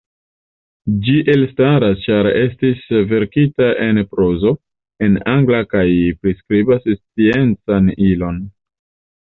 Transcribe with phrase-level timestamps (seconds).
[1.07, 2.81] Ĝi elstaras ĉar estis
[3.13, 4.55] verkita en prozo,
[5.09, 5.87] en angla, kaj
[6.25, 8.43] priskribas sciencan ilon.